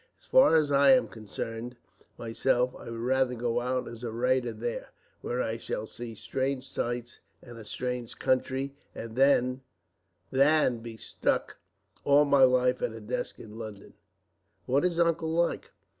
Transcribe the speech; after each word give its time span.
As 0.19 0.25
far 0.25 0.55
as 0.55 0.71
I 0.71 0.93
am 0.93 1.07
concerned, 1.07 1.75
myself, 2.17 2.75
I 2.75 2.89
would 2.89 2.97
rather 3.01 3.35
go 3.35 3.59
out 3.61 3.87
as 3.87 4.03
a 4.03 4.11
writer 4.11 4.51
there, 4.51 4.89
where 5.21 5.43
I 5.43 5.57
shall 5.57 5.85
see 5.85 6.15
strange 6.15 6.67
sights 6.67 7.19
and 7.39 7.59
a 7.59 7.63
strange 7.63 8.17
country, 8.17 8.73
than 8.95 9.61
be 10.81 10.97
stuck 10.97 11.57
all 12.03 12.25
my 12.25 12.41
life 12.41 12.81
at 12.81 12.93
a 12.93 12.99
desk 12.99 13.37
in 13.39 13.59
London. 13.59 13.93
"What 14.65 14.83
is 14.83 14.99
Uncle 14.99 15.29
like?" 15.29 15.69